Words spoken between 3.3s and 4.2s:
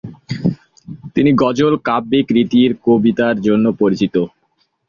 জন্য পরিচিত।